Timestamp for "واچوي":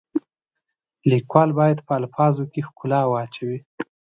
3.07-3.59